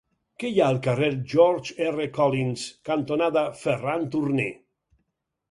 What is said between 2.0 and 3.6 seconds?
Collins cantonada